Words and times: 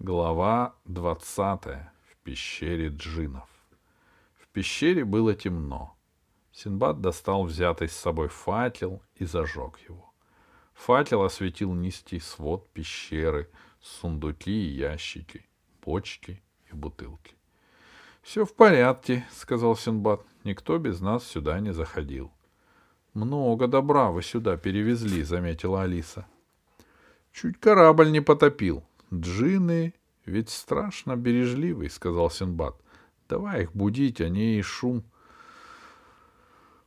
Глава 0.00 0.76
20. 0.84 1.64
В 1.64 2.16
пещере 2.22 2.86
джинов. 2.86 3.48
В 4.36 4.46
пещере 4.46 5.04
было 5.04 5.34
темно. 5.34 5.96
Синбад 6.52 7.00
достал 7.00 7.42
взятый 7.42 7.88
с 7.88 7.96
собой 7.96 8.28
факел 8.28 9.02
и 9.16 9.24
зажег 9.24 9.80
его. 9.88 10.14
Факел 10.74 11.24
осветил 11.24 11.74
низкий 11.74 12.20
свод 12.20 12.68
пещеры, 12.68 13.50
сундуки 13.80 14.52
и 14.52 14.76
ящики, 14.76 15.44
бочки 15.84 16.44
и 16.70 16.76
бутылки.— 16.76 17.34
Все 18.22 18.44
в 18.44 18.54
порядке,— 18.54 19.26
сказал 19.32 19.74
Синбад.— 19.74 20.24
Никто 20.44 20.78
без 20.78 21.00
нас 21.00 21.24
сюда 21.24 21.58
не 21.58 21.72
заходил.— 21.72 22.30
Много 23.14 23.66
добра 23.66 24.12
вы 24.12 24.22
сюда 24.22 24.56
перевезли,— 24.56 25.22
заметила 25.24 25.82
Алиса.— 25.82 26.24
Чуть 27.32 27.58
корабль 27.58 28.12
не 28.12 28.20
потопил, 28.20 28.87
Джины 29.12 29.94
ведь 30.28 30.50
страшно 30.50 31.16
бережливый, 31.16 31.88
сказал 31.88 32.30
Синбад. 32.30 32.76
Давай 33.28 33.62
их 33.62 33.72
будить, 33.72 34.20
они 34.20 34.58
и 34.58 34.62
шум. 34.62 35.04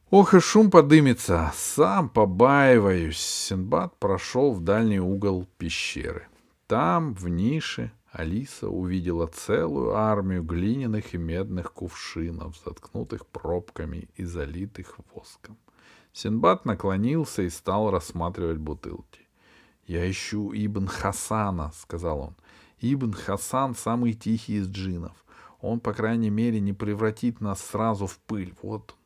Ох, 0.09 0.33
и 0.33 0.39
шум 0.39 0.69
подымется. 0.69 1.51
Сам 1.55 2.09
побаиваюсь. 2.09 3.17
Синбад 3.17 3.97
прошел 3.97 4.51
в 4.51 4.61
дальний 4.61 4.99
угол 4.99 5.47
пещеры. 5.57 6.27
Там, 6.67 7.13
в 7.13 7.27
нише, 7.27 7.91
Алиса 8.11 8.69
увидела 8.69 9.27
целую 9.27 9.95
армию 9.95 10.43
глиняных 10.43 11.13
и 11.13 11.17
медных 11.17 11.73
кувшинов, 11.73 12.59
заткнутых 12.63 13.25
пробками 13.25 14.09
и 14.15 14.23
залитых 14.23 14.97
воском. 15.13 15.57
Синбад 16.13 16.65
наклонился 16.65 17.41
и 17.43 17.49
стал 17.49 17.89
рассматривать 17.89 18.57
бутылки. 18.57 19.27
«Я 19.87 20.09
ищу 20.09 20.51
Ибн 20.53 20.87
Хасана»,— 20.87 21.71
сказал 21.75 22.19
он. 22.19 22.35
«Ибн 22.79 23.13
Хасан 23.13 23.75
самый 23.75 24.13
тихий 24.13 24.57
из 24.57 24.69
джинов. 24.69 25.13
Он, 25.59 25.79
по 25.79 25.93
крайней 25.93 26.29
мере, 26.29 26.59
не 26.59 26.73
превратит 26.73 27.41
нас 27.41 27.61
сразу 27.61 28.07
в 28.07 28.17
пыль. 28.19 28.55
Вот 28.61 28.91
он». 28.91 28.97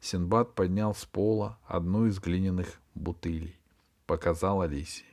Синбад 0.00 0.54
поднял 0.54 0.94
с 0.94 1.04
пола 1.04 1.58
одну 1.66 2.06
из 2.06 2.18
глиняных 2.18 2.80
бутылей. 2.94 3.58
Показал 4.06 4.60
Алисе. 4.60 5.04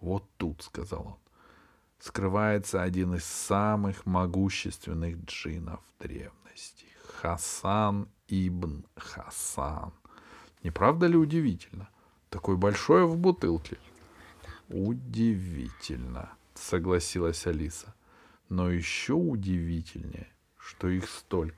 «Вот 0.00 0.24
тут»,— 0.36 0.62
сказал 0.64 1.06
он,— 1.06 1.16
«скрывается 1.98 2.82
один 2.82 3.14
из 3.14 3.24
самых 3.24 4.04
могущественных 4.04 5.24
джинов 5.24 5.80
древности. 6.00 6.86
Хасан 7.20 8.08
Ибн 8.28 8.84
Хасан. 8.96 9.92
Не 10.62 10.70
правда 10.70 11.06
ли 11.06 11.16
удивительно? 11.16 11.88
Такой 12.28 12.56
большой 12.56 13.06
в 13.06 13.16
бутылке. 13.16 13.78
Удивительно, 14.68 16.32
согласилась 16.54 17.46
Алиса. 17.46 17.94
Но 18.48 18.70
еще 18.70 19.14
удивительнее, 19.14 20.28
что 20.58 20.88
их 20.88 21.08
столько. 21.08 21.56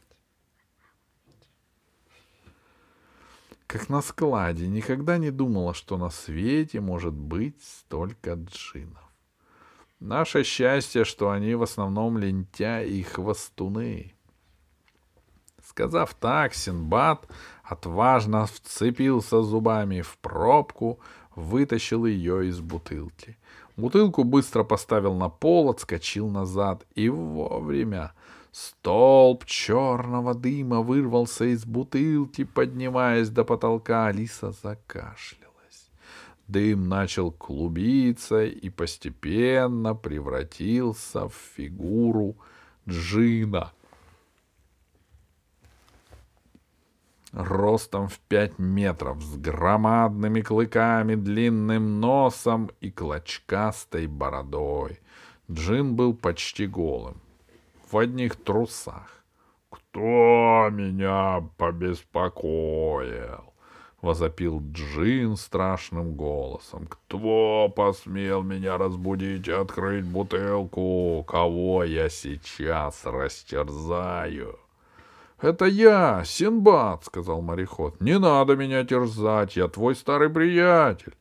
Как 3.67 3.91
на 3.91 4.01
складе, 4.01 4.67
никогда 4.67 5.19
не 5.19 5.31
думала, 5.31 5.75
что 5.75 5.99
на 5.99 6.09
свете 6.09 6.81
может 6.81 7.13
быть 7.13 7.63
столько 7.63 8.33
джинов. 8.33 9.05
Наше 10.01 10.43
счастье, 10.43 11.05
что 11.05 11.31
они 11.31 11.55
в 11.55 11.63
основном 11.63 12.17
лентяи 12.17 12.89
и 12.89 13.03
хвостуны. 13.03 14.15
Сказав 15.63 16.15
так, 16.15 16.55
Синбад 16.55 17.29
отважно 17.63 18.47
вцепился 18.47 19.43
зубами 19.43 20.01
в 20.01 20.17
пробку, 20.19 21.01
вытащил 21.39 22.05
ее 22.05 22.49
из 22.49 22.61
бутылки. 22.61 23.37
Бутылку 23.77 24.25
быстро 24.25 24.65
поставил 24.65 25.15
на 25.15 25.29
пол, 25.29 25.71
отскочил 25.71 26.29
назад 26.29 26.85
и 26.95 27.09
вовремя. 27.09 28.13
Столб 28.51 29.45
черного 29.45 30.35
дыма 30.35 30.81
вырвался 30.81 31.45
из 31.45 31.65
бутылки, 31.65 32.45
поднимаясь 32.45 33.29
до 33.29 33.45
потолка. 33.45 34.07
Алиса 34.07 34.51
закашлялась. 34.51 35.91
Дым 36.49 36.89
начал 36.89 37.31
клубиться 37.31 38.45
и 38.45 38.69
постепенно 38.69 39.95
превратился 39.95 41.29
в 41.29 41.35
фигуру 41.57 42.37
джина— 42.89 43.73
ростом 47.33 48.09
в 48.09 48.19
пять 48.21 48.59
метров, 48.59 49.23
с 49.23 49.37
громадными 49.37 50.41
клыками, 50.41 51.15
длинным 51.15 52.01
носом 52.01 52.71
и 52.81 52.91
клочкастой 52.91 54.07
бородой. 54.07 55.01
Джин 55.51 55.95
был 55.97 56.15
почти 56.15 56.67
голым, 56.67 57.21
в 57.91 57.97
одних 57.99 58.37
трусах. 58.37 59.25
«Кто 59.71 60.69
меня 60.71 61.43
побеспокоил?»— 61.57 63.53
возопил 64.03 64.63
Джин 64.73 65.37
страшным 65.37 66.15
голосом. 66.15 66.87
«Кто 66.87 67.69
посмел 67.75 68.43
меня 68.43 68.79
разбудить 68.79 69.49
и 69.49 69.53
открыть 69.53 70.05
бутылку? 70.05 71.25
Кого 71.27 71.85
я 71.85 72.09
сейчас 72.09 73.05
растерзаю?» 73.05 74.59
«Это 75.41 75.67
я, 75.67 76.23
Синбад»,— 76.25 77.05
сказал 77.07 77.43
мореход. 77.43 78.01
«Не 78.01 78.19
надо 78.19 78.57
меня 78.57 78.85
терзать, 78.85 79.57
я 79.57 79.69
твой 79.69 79.95
старый 79.95 80.31
приятель». 80.31 81.15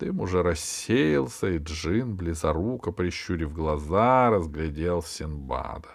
Дым 0.00 0.20
уже 0.20 0.42
рассеялся, 0.42 1.48
и 1.48 1.58
Джин, 1.58 2.14
близоруко 2.14 2.92
прищурив 2.92 3.52
глаза, 3.52 4.30
разглядел 4.30 5.02
Синбада. 5.02 5.88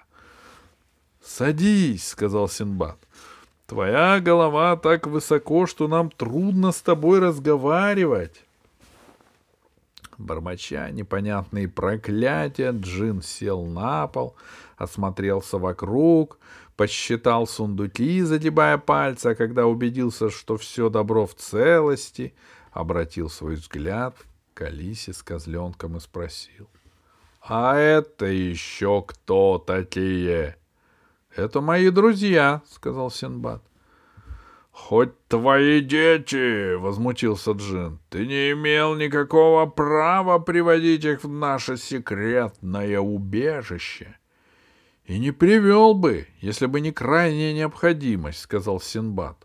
«Садись»,— 1.21 2.07
сказал 2.09 2.49
Синбад. 2.49 2.97
«Твоя 3.65 4.19
голова 4.19 4.75
так 4.75 5.07
высоко, 5.07 5.67
что 5.67 5.87
нам 5.87 6.09
трудно 6.11 6.71
с 6.71 6.81
тобой 6.81 7.19
разговаривать». 7.19 8.43
Бормоча 10.17 10.89
непонятные 10.91 11.67
проклятия, 11.67 12.71
Джин 12.71 13.21
сел 13.21 13.65
на 13.65 14.07
пол, 14.07 14.35
осмотрелся 14.77 15.57
вокруг— 15.57 16.39
посчитал 16.75 17.47
сундуки, 17.47 18.21
загибая 18.21 18.77
пальцы, 18.77 19.27
а 19.27 19.35
когда 19.35 19.65
убедился, 19.65 20.29
что 20.29 20.57
все 20.57 20.89
добро 20.89 21.25
в 21.25 21.35
целости, 21.35 22.33
обратил 22.71 23.29
свой 23.29 23.55
взгляд 23.55 24.15
к 24.53 24.61
Алисе 24.61 25.13
с 25.13 25.21
козленком 25.21 25.97
и 25.97 25.99
спросил.— 25.99 26.69
А 27.41 27.75
это 27.75 28.25
еще 28.25 29.03
кто 29.05 29.57
такие?— 29.57 30.57
Это 31.35 31.61
мои 31.61 31.89
друзья,— 31.89 32.61
сказал 32.69 33.11
Синбад.— 33.11 33.61
Хоть 34.73 35.27
твои 35.27 35.79
дети,— 35.79 36.73
возмутился 36.75 37.51
Джин,— 37.51 37.99
ты 38.09 38.27
не 38.27 38.51
имел 38.51 38.95
никакого 38.95 39.65
права 39.65 40.39
приводить 40.39 41.05
их 41.05 41.23
в 41.23 41.29
наше 41.29 41.77
секретное 41.77 42.99
убежище.— 42.99 44.17
и 45.05 45.19
не 45.19 45.31
привел 45.31 45.93
бы, 45.93 46.27
если 46.39 46.65
бы 46.65 46.79
не 46.79 46.91
крайняя 46.91 47.53
необходимость, 47.53 48.39
сказал 48.39 48.79
Синбад. 48.79 49.37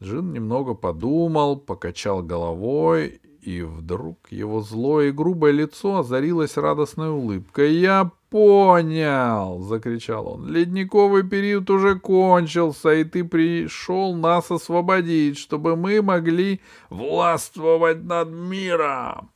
Джин 0.00 0.32
немного 0.32 0.74
подумал, 0.74 1.56
покачал 1.56 2.22
головой, 2.22 3.20
и 3.42 3.62
вдруг 3.62 4.30
его 4.30 4.60
злое 4.60 5.08
и 5.08 5.12
грубое 5.12 5.50
лицо 5.50 5.98
озарилось 5.98 6.56
радостной 6.56 7.10
улыбкой. 7.10 7.74
«Я 7.74 8.12
понял!»— 8.30 9.60
закричал 9.62 10.28
он. 10.28 10.46
«Ледниковый 10.46 11.24
период 11.24 11.68
уже 11.68 11.98
кончился, 11.98 12.94
и 12.94 13.04
ты 13.04 13.24
пришел 13.24 14.14
нас 14.14 14.50
освободить, 14.52 15.38
чтобы 15.38 15.74
мы 15.74 16.00
могли 16.02 16.60
властвовать 16.88 18.04
над 18.04 18.30
миром!» 18.30 19.30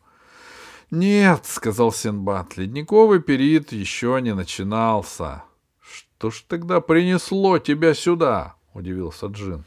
«Нет»,— 0.93 1.41
сказал 1.45 1.91
Синбад,— 1.91 2.57
«ледниковый 2.57 3.21
период 3.21 3.73
еще 3.73 4.21
не 4.23 4.35
начинался». 4.35 5.43
«Что 5.81 6.31
ж 6.31 6.45
тогда 6.47 6.81
принесло 6.81 7.59
тебя 7.59 7.93
сюда?»— 7.93 8.55
удивился 8.73 9.27
Джин. 9.27 9.65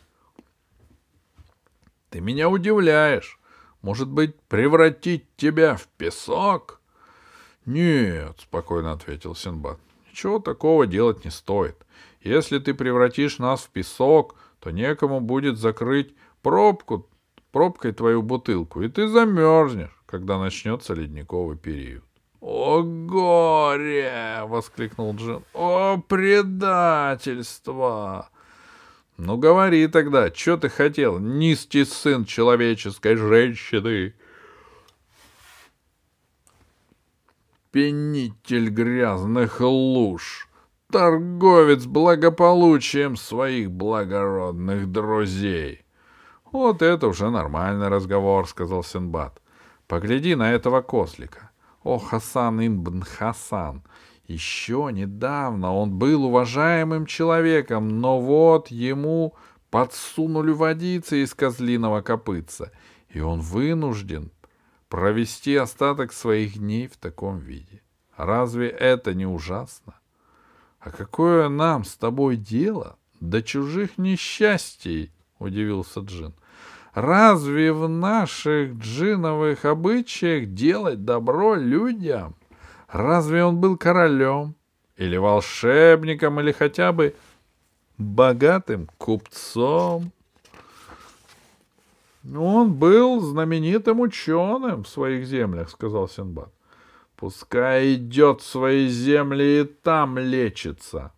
«Ты 2.10 2.22
меня 2.22 2.50
удивляешь. 2.50 3.39
Может 3.82 4.10
быть, 4.10 4.40
превратить 4.42 5.26
тебя 5.36 5.76
в 5.76 5.88
песок?» 5.88 6.82
«Нет»,— 7.66 8.38
спокойно 8.40 8.92
ответил 8.92 9.36
Синбад,— 9.36 9.80
«ничего 10.10 10.40
такого 10.40 10.88
делать 10.88 11.26
не 11.26 11.32
стоит. 11.32 11.78
Если 12.22 12.60
ты 12.60 12.74
превратишь 12.74 13.38
нас 13.38 13.62
в 13.62 13.70
песок, 13.70 14.36
то 14.60 14.72
некому 14.72 15.22
будет 15.22 15.58
закрыть 15.58 16.14
пробку, 16.42 17.08
пробкой 17.52 17.94
твою 17.94 18.22
бутылку, 18.22 18.82
и 18.82 18.90
ты 18.90 19.08
замерзнешь 19.08 20.00
когда 20.10 20.40
начнется 20.40 20.96
ледниковый 20.96 21.56
период. 21.56 22.04
«О 22.42 22.82
горе!»— 22.82 24.42
воскликнул 24.46 25.16
Джин. 25.16 25.44
«О 25.54 25.98
предательство!» 25.98 28.30
«Ну 29.22 29.36
говори 29.36 29.86
тогда, 29.88 30.34
что 30.34 30.56
ты 30.56 30.70
хотел, 30.70 31.20
низкий 31.20 31.84
сын 31.84 32.24
человеческой 32.24 33.18
женщины?» 33.18 34.14
пенитель 37.72 38.70
грязных 38.70 39.60
луж, 39.60 40.48
торговец 40.90 41.86
благополучием 41.86 43.18
своих 43.18 43.70
благородных 43.70 44.90
друзей.— 44.90 45.84
Вот 46.52 46.82
это 46.82 47.08
уже 47.08 47.30
нормальный 47.30 47.90
разговор,— 47.90 48.48
сказал 48.50 48.84
Синбад.— 48.84 49.40
Погляди 49.88 50.34
на 50.34 50.52
этого 50.52 50.82
кослика. 50.82 51.52
О, 51.84 52.00
Хасан 52.00 52.66
Ибн 52.66 53.04
Хасан! 53.04 53.84
Еще 54.30 54.92
недавно 54.94 55.74
он 55.74 55.98
был 55.98 56.26
уважаемым 56.26 57.08
человеком, 57.08 58.00
но 58.00 58.22
вот 58.22 58.68
ему 58.68 59.34
подсунули 59.72 60.52
водицы 60.52 61.24
из 61.24 61.34
козлиного 61.34 62.02
копытца, 62.02 62.72
и 63.10 63.22
он 63.22 63.40
вынужден 63.40 64.32
провести 64.88 65.56
остаток 65.56 66.14
своих 66.14 66.60
дней 66.60 66.88
в 66.88 66.96
таком 66.98 67.40
виде. 67.40 67.82
Разве 68.18 68.70
это 68.70 69.16
не 69.16 69.26
ужасно? 69.26 69.96
А 70.80 70.92
какое 70.92 71.50
нам 71.50 71.84
с 71.84 71.98
тобой 71.98 72.38
дело 72.38 72.98
до 73.20 73.42
чужих 73.42 73.98
несчастий?— 73.98 75.12
удивился 75.40 76.02
Джин. 76.02 76.36
Разве 76.94 77.74
в 77.74 77.90
наших 77.90 78.76
джиновых 78.76 79.66
обычаях 79.66 80.54
делать 80.54 81.04
добро 81.04 81.56
людям? 81.56 82.36
Разве 82.92 83.44
он 83.44 83.60
был 83.60 83.78
королем? 83.78 84.56
Или 84.98 85.16
волшебником, 85.18 86.40
или 86.40 86.52
хотя 86.52 86.92
бы 86.92 87.16
богатым 87.98 88.90
купцом? 88.98 90.12
Он 92.36 92.74
был 92.74 93.22
знаменитым 93.22 94.02
ученым 94.02 94.84
в 94.84 94.90
своих 94.90 95.26
землях, 95.26 95.70
сказал 95.70 96.10
Синбад. 96.10 96.52
Пускай 97.16 97.96
идет 97.96 98.42
в 98.42 98.46
свои 98.46 98.88
земли 98.88 99.62
и 99.62 99.64
там 99.64 100.18
лечится. 100.18 101.14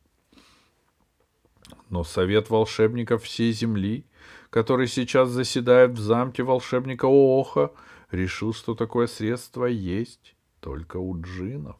Но 1.89 2.03
совет 2.03 2.49
волшебников 2.49 3.23
всей 3.23 3.51
земли, 3.51 4.05
который 4.49 4.87
сейчас 4.87 5.29
заседает 5.29 5.91
в 5.91 5.99
замке 5.99 6.43
волшебника 6.43 7.05
Оха, 7.07 7.71
решил, 8.11 8.53
что 8.53 8.75
такое 8.75 9.07
средство 9.07 9.65
есть 9.65 10.35
только 10.61 10.97
у 10.97 11.19
джинов. 11.19 11.75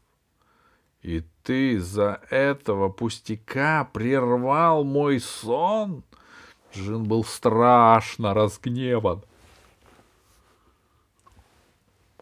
И 1.02 1.24
ты 1.44 1.80
за 1.80 2.22
этого 2.30 2.90
пустяка 2.90 3.86
прервал 3.86 4.84
мой 4.84 5.20
сон? 5.20 6.04
Джин 6.74 7.04
был 7.04 7.24
страшно 7.24 8.34
разгневан. 8.34 9.24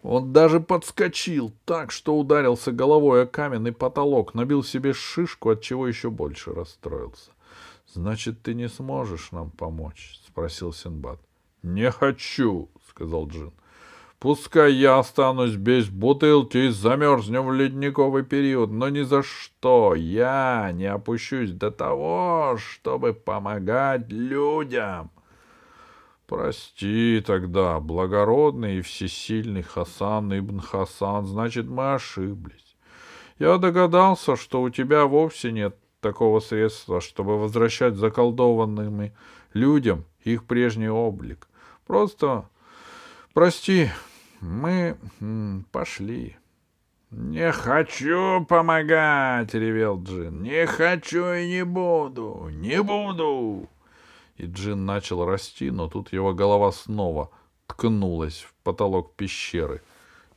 Он 0.01 0.31
даже 0.31 0.61
подскочил 0.61 1.51
так, 1.65 1.91
что 1.91 2.17
ударился 2.17 2.71
головой 2.71 3.23
о 3.23 3.25
каменный 3.25 3.73
потолок, 3.73 4.33
набил 4.33 4.63
себе 4.63 4.93
шишку, 4.93 5.49
от 5.49 5.61
чего 5.61 5.87
еще 5.87 6.09
больше 6.09 6.53
расстроился.— 6.53 7.31
Значит, 7.93 8.43
ты 8.43 8.53
не 8.53 8.69
сможешь 8.69 9.31
нам 9.31 9.49
помочь?— 9.49 10.19
спросил 10.27 10.71
Синбад.— 10.71 11.19
Не 11.63 11.91
хочу,— 11.91 12.69
сказал 12.89 13.27
Джин.— 13.27 13.51
Пускай 14.19 14.73
я 14.73 14.99
останусь 14.99 15.55
без 15.55 15.87
бутылки 15.87 16.57
и 16.57 16.69
замерзнем 16.69 17.47
в 17.47 17.53
ледниковый 17.53 18.23
период, 18.23 18.69
но 18.69 18.89
ни 18.89 19.01
за 19.01 19.23
что 19.23 19.95
я 19.95 20.71
не 20.73 20.87
опущусь 20.87 21.51
до 21.51 21.71
того, 21.71 22.57
чтобы 22.57 23.13
помогать 23.13 24.11
людям. 24.11 25.09
Прости 26.27 27.23
тогда, 27.25 27.79
благородный 27.79 28.79
и 28.79 28.81
всесильный 28.81 29.63
Хасан 29.63 30.37
ибн 30.37 30.59
Хасан, 30.59 31.25
значит, 31.25 31.65
мы 31.67 31.93
ошиблись. 31.93 32.75
Я 33.39 33.57
догадался, 33.57 34.35
что 34.35 34.61
у 34.61 34.69
тебя 34.69 35.05
вовсе 35.05 35.53
нет 35.53 35.77
такого 36.01 36.41
средства, 36.41 36.99
чтобы 36.99 37.39
возвращать 37.39 37.95
заколдованными 37.95 39.15
людям 39.53 40.03
их 40.23 40.43
прежний 40.43 40.89
облик. 40.89 41.47
Просто 41.87 42.49
прости, 43.33 43.89
мы 44.41 44.97
пошли. 45.71 46.35
«Не 47.11 47.51
хочу 47.51 48.45
помогать!»— 48.45 49.53
ревел 49.53 50.01
Джин. 50.01 50.43
«Не 50.43 50.67
хочу 50.67 51.33
и 51.33 51.47
не 51.47 51.65
буду! 51.65 52.49
Не 52.51 52.83
буду!» 52.83 53.67
и 54.39 54.45
Джин 54.45 54.85
начал 54.85 55.25
расти, 55.25 55.69
но 55.69 55.89
тут 55.89 56.13
его 56.13 56.33
голова 56.33 56.71
снова 56.71 57.29
ткнулась 57.67 58.39
в 58.39 58.53
потолок 58.63 59.13
пещеры. 59.15 59.81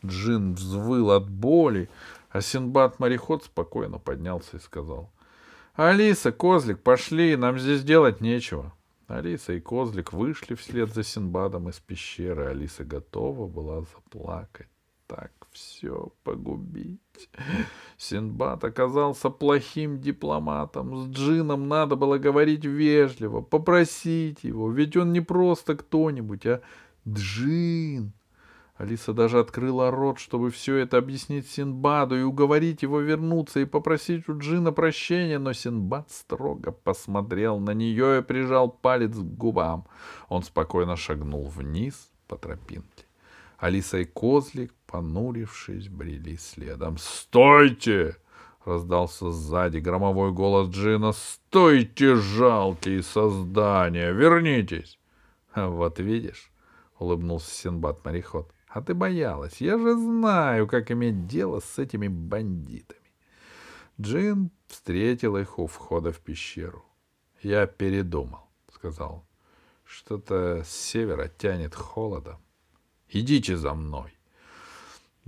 Джин 0.04 0.54
взвыл 0.54 1.12
от 1.12 1.30
боли, 1.30 1.88
а 2.28 2.40
Синбад-мореход 2.40 3.44
спокойно 3.44 3.98
поднялся 3.98 4.56
и 4.56 4.60
сказал.— 4.60 5.10
Алиса, 5.76 6.32
Козлик, 6.32 6.80
пошли, 6.80 7.36
нам 7.36 7.58
здесь 7.58 7.84
делать 7.84 8.20
нечего. 8.20 8.74
Алиса 9.16 9.52
и 9.52 9.60
Козлик 9.60 10.12
вышли 10.12 10.54
вслед 10.54 10.92
за 10.92 11.02
Синбадом 11.02 11.68
из 11.68 11.78
пещеры. 11.78 12.46
Алиса 12.46 12.84
готова 12.84 13.46
была 13.46 13.82
заплакать. 13.82 14.68
Так 15.06 15.32
все 15.50 16.12
погубить. 16.24 17.28
Синбад 17.98 18.64
оказался 18.64 19.28
плохим 19.28 20.00
дипломатом. 20.00 20.96
С 20.96 21.08
Джином 21.10 21.68
надо 21.68 21.96
было 21.96 22.16
говорить 22.16 22.64
вежливо, 22.64 23.42
попросить 23.42 24.44
его, 24.44 24.70
ведь 24.70 24.96
он 24.96 25.12
не 25.12 25.20
просто 25.20 25.76
кто-нибудь, 25.76 26.46
а 26.46 26.62
Джин. 27.06 28.12
Алиса 28.76 29.12
даже 29.12 29.38
открыла 29.38 29.90
рот, 29.90 30.18
чтобы 30.18 30.50
все 30.50 30.76
это 30.76 30.96
объяснить 30.96 31.48
Синбаду 31.48 32.18
и 32.18 32.22
уговорить 32.22 32.82
его 32.82 33.00
вернуться 33.00 33.60
и 33.60 33.64
попросить 33.64 34.28
у 34.28 34.38
Джина 34.38 34.72
прощения, 34.72 35.38
но 35.38 35.52
Синбад 35.52 36.10
строго 36.10 36.72
посмотрел 36.72 37.58
на 37.58 37.74
нее 37.74 38.18
и 38.18 38.22
прижал 38.22 38.70
палец 38.70 39.14
к 39.14 39.36
губам. 39.36 39.86
Он 40.28 40.42
спокойно 40.42 40.96
шагнул 40.96 41.44
вниз 41.44 42.10
по 42.26 42.36
тропинке. 42.36 43.04
Алиса 43.58 43.98
и 43.98 44.04
Козлик 44.04 44.72
понурившись, 44.86 45.88
брели 45.88 46.36
следом. 46.36 46.96
«Стойте!»— 46.98 48.16
раздался 48.64 49.30
сзади 49.30 49.78
громовой 49.78 50.32
голос 50.32 50.68
Джина. 50.70 51.12
«Стойте, 51.12 52.16
жалкие 52.16 53.02
создания! 53.02 54.10
Вернитесь!» 54.12 54.98
«Вот 55.54 56.00
видишь!»— 56.00 56.50
улыбнулся 56.98 57.50
Синбад-мореход. 57.54 58.52
«А 58.72 58.80
ты 58.80 58.94
боялась. 58.94 59.60
Я 59.60 59.78
же 59.78 59.94
знаю, 59.94 60.66
как 60.66 60.90
иметь 60.90 61.26
дело 61.26 61.60
с 61.60 61.78
этими 61.78 62.08
бандитами». 62.08 63.00
Джин 64.00 64.50
встретил 64.66 65.36
их 65.36 65.58
у 65.58 65.66
входа 65.66 66.10
в 66.10 66.20
пещеру. 66.20 66.84
«Я 67.42 67.66
передумал»,— 67.66 68.48
сказал. 68.72 69.26
«Что-то 69.84 70.62
с 70.64 70.70
севера 70.70 71.28
тянет 71.28 71.74
холодом. 71.74 72.40
Идите 73.08 73.56
за 73.56 73.74
мной». 73.74 74.16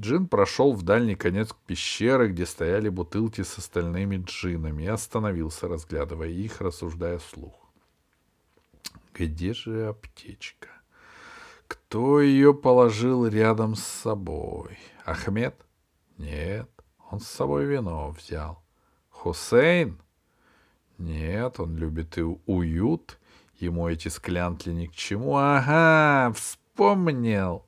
Джин 0.01 0.27
прошел 0.27 0.73
в 0.73 0.83
дальний 0.83 1.15
конец 1.15 1.55
пещеры, 1.67 2.29
где 2.29 2.47
стояли 2.47 2.89
бутылки 2.89 3.43
с 3.43 3.59
остальными 3.59 4.25
джинами, 4.25 4.85
и 4.85 4.89
остановился, 4.89 5.69
разглядывая 5.69 6.31
их, 6.31 6.61
рассуждая 6.61 7.19
вслух. 7.19 7.55
Где 9.13 9.55
же 9.55 9.87
аптечка? 9.87 10.69
Кто 11.95 12.21
ее 12.21 12.53
положил 12.53 13.25
рядом 13.25 13.77
с 13.77 13.85
собой? 13.85 14.77
Ахмед? 15.05 15.55
Нет, 16.19 16.69
он 17.09 17.21
с 17.21 17.29
собой 17.29 17.67
вино 17.67 18.11
взял. 18.11 18.65
Хусейн? 19.11 20.03
Нет, 20.99 21.61
он 21.61 21.77
любит 21.77 22.19
и 22.19 22.23
уют. 22.23 23.21
Ему 23.61 23.87
эти 23.87 24.09
склянки 24.09 24.71
ни 24.71 24.87
к 24.87 24.93
чему. 24.93 25.37
Ага, 25.37 26.35
вспомнил. 26.37 27.65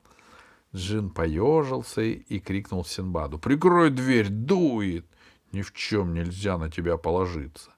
Джин 0.75 1.11
поежился 1.11 2.03
и 2.03 2.41
крикнул 2.41 2.85
Синбаду. 2.85 3.39
«Прикрой 3.39 3.91
дверь! 3.91 4.29
Дует! 4.29 5.07
Ни 5.53 5.63
в 5.63 5.73
чем 5.73 6.15
нельзя 6.15 6.59
на 6.59 6.69
тебя 6.69 6.97
положиться!» 6.97 7.71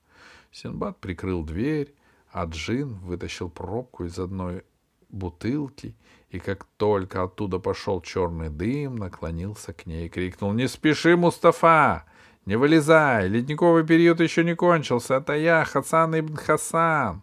Синбад 0.50 0.98
прикрыл 0.98 1.44
дверь, 1.44 1.94
а 2.32 2.46
Джин 2.46 2.94
вытащил 3.00 3.50
пробку 3.50 4.06
из 4.06 4.18
одной 4.18 4.62
бутылки, 5.10 5.94
и 6.30 6.38
как 6.38 6.64
только 6.76 7.22
оттуда 7.22 7.58
пошел 7.58 8.00
черный 8.00 8.50
дым, 8.50 8.96
наклонился 8.96 9.72
к 9.72 9.86
ней 9.86 10.06
и 10.06 10.08
крикнул 10.08 10.52
«Не 10.52 10.68
спеши, 10.68 11.16
Мустафа! 11.16 12.04
Не 12.44 12.56
вылезай! 12.56 13.28
Ледниковый 13.28 13.86
период 13.86 14.20
еще 14.20 14.44
не 14.44 14.54
кончился! 14.54 15.14
Это 15.14 15.34
я, 15.34 15.64
Хасан 15.64 16.18
ибн 16.18 16.36
Хасан!» 16.36 17.22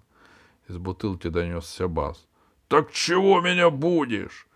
Из 0.68 0.78
бутылки 0.78 1.28
донесся 1.28 1.88
бас. 1.88 2.26
«Так 2.68 2.92
чего 2.92 3.42
меня 3.42 3.70
будешь?» 3.70 4.48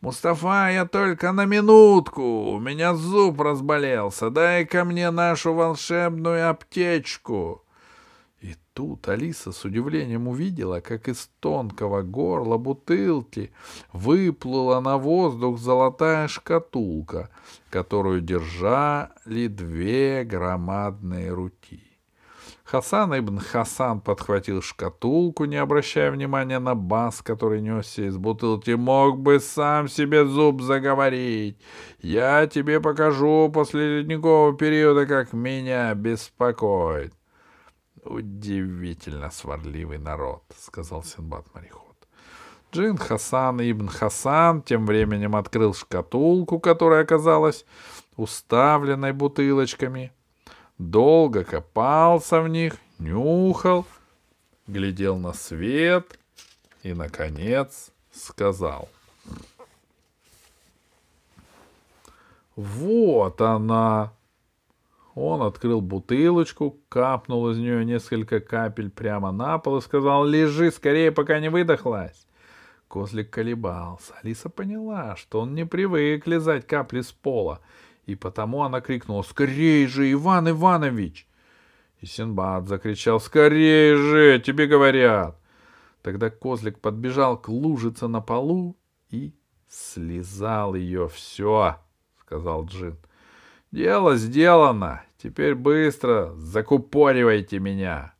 «Мустафа, 0.00 0.70
я 0.70 0.86
только 0.86 1.32
на 1.32 1.46
минутку! 1.46 2.22
У 2.22 2.60
меня 2.60 2.94
зуб 2.94 3.40
разболелся! 3.40 4.30
Дай-ка 4.30 4.84
мне 4.84 5.10
нашу 5.10 5.52
волшебную 5.52 6.48
аптечку!» 6.48 7.65
Тут 8.76 9.08
Алиса 9.08 9.52
с 9.52 9.64
удивлением 9.64 10.28
увидела, 10.28 10.80
как 10.80 11.08
из 11.08 11.30
тонкого 11.40 12.02
горла 12.02 12.58
бутылки 12.58 13.50
выплыла 13.94 14.80
на 14.80 14.98
воздух 14.98 15.58
золотая 15.58 16.28
шкатулка, 16.28 17.30
которую 17.70 18.20
держали 18.20 19.46
две 19.46 20.24
громадные 20.24 21.32
руки. 21.32 21.84
Хасан 22.64 23.18
ибн 23.18 23.38
Хасан 23.38 24.02
подхватил 24.02 24.60
шкатулку, 24.60 25.46
не 25.46 25.56
обращая 25.56 26.10
внимания 26.10 26.58
на 26.58 26.74
бас, 26.74 27.22
который 27.22 27.62
несся 27.62 28.02
из 28.02 28.18
бутылки. 28.18 28.72
Мог 28.72 29.18
бы 29.20 29.40
сам 29.40 29.88
себе 29.88 30.26
зуб 30.26 30.60
заговорить. 30.60 31.56
Я 32.02 32.46
тебе 32.46 32.82
покажу 32.82 33.50
после 33.54 34.00
ледникового 34.00 34.54
периода, 34.54 35.06
как 35.06 35.32
меня 35.32 35.94
беспокоит. 35.94 37.15
«Удивительно 38.06 39.30
сварливый 39.30 39.98
народ»,— 39.98 40.44
сказал 40.58 41.02
Синбад-мореход. 41.02 41.96
Джин 42.72 42.96
Хасан 42.96 43.60
Ибн 43.60 43.88
Хасан 43.88 44.62
тем 44.62 44.86
временем 44.86 45.34
открыл 45.34 45.74
шкатулку, 45.74 46.60
которая 46.60 47.02
оказалась 47.02 47.64
уставленной 48.16 49.12
бутылочками. 49.12 50.12
Долго 50.78 51.42
копался 51.42 52.40
в 52.40 52.48
них, 52.48 52.76
нюхал, 52.98 53.86
глядел 54.66 55.16
на 55.16 55.32
свет 55.32 56.18
и, 56.82 56.92
наконец, 56.92 57.90
сказал. 58.12 58.88
«Вот 62.54 63.40
она!» 63.40 64.12
Он 65.16 65.40
открыл 65.40 65.80
бутылочку, 65.80 66.78
капнул 66.90 67.48
из 67.48 67.56
нее 67.56 67.86
несколько 67.86 68.38
капель 68.38 68.90
прямо 68.90 69.32
на 69.32 69.56
пол 69.56 69.78
и 69.78 69.80
сказал 69.80 70.26
«Лежи 70.26 70.70
скорее, 70.70 71.10
пока 71.10 71.40
не 71.40 71.48
выдохлась». 71.48 72.26
Козлик 72.86 73.30
колебался. 73.30 74.12
Алиса 74.22 74.50
поняла, 74.50 75.16
что 75.16 75.40
он 75.40 75.54
не 75.54 75.64
привык 75.64 76.26
лизать 76.26 76.66
капли 76.66 77.00
с 77.00 77.12
пола, 77.12 77.62
и 78.04 78.14
потому 78.14 78.62
она 78.62 78.82
крикнула 78.82 79.22
«Скорей 79.22 79.86
же, 79.86 80.12
Иван 80.12 80.50
Иванович!» 80.50 81.26
И 82.02 82.06
Синбад 82.06 82.68
закричал 82.68 83.18
«Скорей 83.18 83.94
же, 83.94 84.38
тебе 84.38 84.66
говорят!» 84.66 85.40
Тогда 86.02 86.28
козлик 86.28 86.78
подбежал 86.78 87.38
к 87.38 87.48
лужице 87.48 88.06
на 88.06 88.20
полу 88.20 88.76
и 89.08 89.32
слезал 89.66 90.74
ее 90.74 91.08
все,— 91.08 91.78
сказал 92.20 92.66
Джин.— 92.66 92.98
Дело 93.72 94.16
сделано. 94.16 95.05
Теперь 95.18 95.54
быстро 95.54 96.34
закупоривайте 96.36 97.58
меня. 97.58 98.14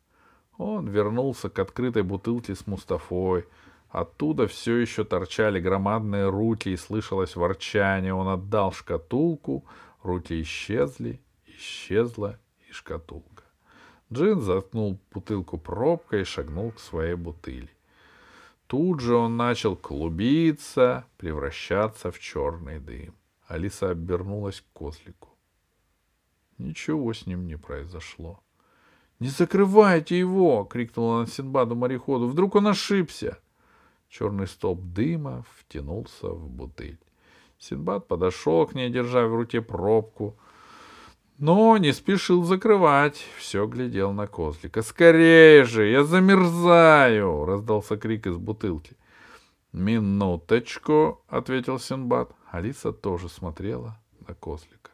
Он 0.56 0.88
вернулся 0.88 1.50
к 1.50 1.58
открытой 1.58 2.02
бутылке 2.02 2.54
с 2.54 2.66
Мустафой. 2.66 3.46
Оттуда 3.90 4.46
все 4.46 4.76
еще 4.76 5.04
торчали 5.04 5.60
громадные 5.60 6.28
руки 6.28 6.70
и 6.70 6.76
слышалось 6.76 7.36
ворчание. 7.36 8.14
Он 8.14 8.28
отдал 8.28 8.72
шкатулку, 8.72 9.64
руки 10.02 10.40
исчезли, 10.40 11.20
исчезла 11.46 12.38
и 12.68 12.72
шкатулка. 12.72 13.44
Джин 14.12 14.40
заткнул 14.40 14.98
бутылку 15.12 15.58
пробкой 15.58 16.22
и 16.22 16.24
шагнул 16.24 16.70
к 16.70 16.80
своей 16.80 17.14
бутыли. 17.14 17.70
Тут 18.66 19.00
же 19.00 19.14
он 19.14 19.36
начал 19.36 19.76
клубиться, 19.76 21.04
превращаться 21.18 22.10
в 22.10 22.18
черный 22.18 22.80
дым. 22.80 23.14
Алиса 23.46 23.90
обернулась 23.90 24.60
к 24.60 24.78
козлику. 24.78 25.35
Ничего 26.58 27.12
с 27.12 27.26
ним 27.26 27.46
не 27.46 27.56
произошло. 27.56 28.40
«Не 29.18 29.28
закрывайте 29.28 30.18
его!»— 30.18 30.64
крикнула 30.70 31.18
она 31.18 31.26
Синбаду 31.26 31.74
мореходу. 31.74 32.28
«Вдруг 32.28 32.54
он 32.54 32.68
ошибся!» 32.68 33.38
Черный 34.08 34.46
столб 34.46 34.80
дыма 34.82 35.44
втянулся 35.58 36.28
в 36.28 36.48
бутыль. 36.48 36.98
Синбад 37.58 38.08
подошел 38.08 38.66
к 38.66 38.74
ней, 38.74 38.90
держа 38.90 39.26
в 39.26 39.34
руке 39.34 39.62
пробку, 39.62 40.36
но 41.38 41.76
не 41.78 41.92
спешил 41.92 42.44
закрывать. 42.44 43.16
Все 43.38 43.66
глядел 43.66 44.12
на 44.12 44.26
козлика. 44.26 44.82
«Скорее 44.82 45.64
же! 45.64 45.86
Я 45.86 46.04
замерзаю!»— 46.04 47.44
раздался 47.46 47.96
крик 47.96 48.26
из 48.26 48.36
бутылки. 48.36 48.96
«Минуточку!»— 49.72 51.22
ответил 51.28 51.78
Синбад. 51.78 52.32
Алиса 52.50 52.92
тоже 52.92 53.28
смотрела 53.28 53.98
на 54.26 54.34
козлика. 54.34 54.90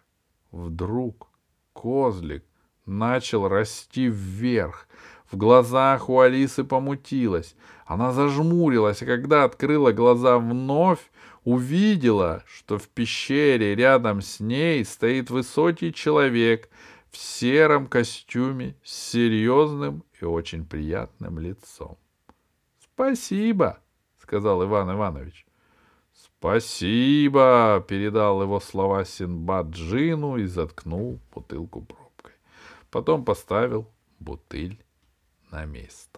Вдруг 0.50 1.31
Козлик 1.72 2.44
начал 2.86 3.48
расти 3.48 4.06
вверх. 4.06 4.88
В 5.30 5.36
глазах 5.36 6.08
у 6.08 6.20
Алисы 6.20 6.64
помутилось. 6.64 7.56
Она 7.86 8.12
зажмурилась, 8.12 9.02
а 9.02 9.06
когда 9.06 9.44
открыла 9.44 9.92
глаза 9.92 10.38
вновь, 10.38 11.10
увидела, 11.44 12.44
что 12.46 12.78
в 12.78 12.88
пещере 12.88 13.74
рядом 13.74 14.20
с 14.20 14.40
ней 14.40 14.84
стоит 14.84 15.30
высокий 15.30 15.92
человек 15.92 16.68
в 17.10 17.16
сером 17.16 17.86
костюме 17.86 18.76
с 18.84 19.10
серьезным 19.10 20.04
и 20.20 20.24
очень 20.24 20.64
приятным 20.64 21.38
лицом.— 21.38 21.98
Спасибо,— 22.94 23.80
сказал 24.22 24.64
Иван 24.64 24.92
Иванович. 24.92 25.46
«Спасибо!»— 26.42 27.84
передал 27.88 28.42
его 28.42 28.58
слова 28.58 29.04
Синбад 29.04 29.68
Джину 29.68 30.38
и 30.38 30.46
заткнул 30.46 31.20
бутылку 31.32 31.82
пробкой. 31.82 32.32
Потом 32.90 33.24
поставил 33.24 33.86
бутыль 34.18 34.82
на 35.52 35.64
место. 35.66 36.11